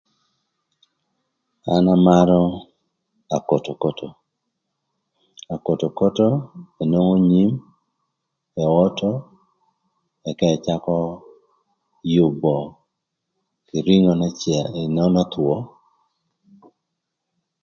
[1.73, 2.41] An amarö
[3.37, 4.07] akotokoto,
[5.53, 6.27] akotokoto
[6.81, 7.51] inwongo nyim
[8.61, 9.09] eoto
[10.29, 10.95] ëka ëcakö
[12.13, 12.53] yübö
[13.67, 13.77] kï
[14.89, 15.55] rïngö n'öthwö.